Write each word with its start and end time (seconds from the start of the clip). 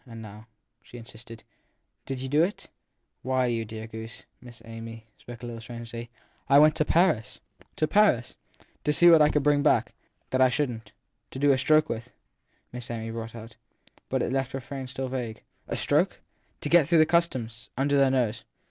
And 0.07 0.25
how, 0.25 0.47
she 0.81 0.97
insisted, 0.97 1.43
i 1.51 1.61
did 2.07 2.19
you 2.21 2.27
do 2.27 2.41
it? 2.41 2.69
Why, 3.21 3.45
you 3.45 3.65
dear 3.65 3.85
goose, 3.85 4.23
Miss 4.41 4.59
Amy 4.65 5.05
spoke 5.15 5.43
a 5.43 5.45
little 5.45 5.61
strangely, 5.61 6.09
I 6.49 6.57
went 6.57 6.75
to 6.77 6.85
Paris. 6.85 7.39
1 7.59 7.65
To 7.75 7.87
Paris? 7.87 8.35
To 8.83 8.93
see 8.93 9.11
what 9.11 9.21
I 9.21 9.29
could 9.29 9.43
bring 9.43 9.61
back 9.61 9.93
that 10.31 10.41
I 10.41 10.45
mightn 10.47 10.47
t, 10.47 10.47
that 10.47 10.47
I 10.47 10.49
shouldn 10.49 10.79
t. 10.85 10.91
To 11.29 11.37
do 11.37 11.51
a 11.51 11.57
stroke 11.59 11.87
with! 11.87 12.09
Miss 12.73 12.89
Amy 12.89 13.11
brought 13.11 13.35
out. 13.35 13.57
But 14.09 14.23
it 14.23 14.31
left 14.31 14.53
her 14.53 14.59
friend 14.59 14.89
still 14.89 15.07
vague. 15.07 15.43
A 15.67 15.77
stroke? 15.77 16.19
To 16.61 16.69
get 16.69 16.87
through 16.87 16.97
the 16.97 17.05
Customs 17.05 17.69
under 17.77 17.95
their 17.95 18.09
nose. 18.09 18.43